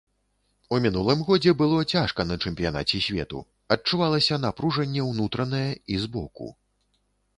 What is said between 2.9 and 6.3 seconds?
свету, адчувалася напружанне ўнутранае і з